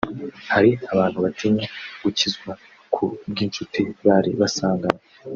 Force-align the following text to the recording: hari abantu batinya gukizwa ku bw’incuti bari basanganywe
hari 0.53 0.71
abantu 0.93 1.17
batinya 1.25 1.65
gukizwa 2.03 2.51
ku 2.93 3.03
bw’incuti 3.29 3.81
bari 4.05 4.31
basanganywe 4.39 5.03